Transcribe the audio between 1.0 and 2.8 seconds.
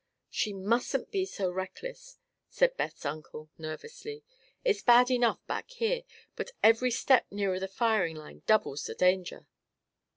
be so reckless," said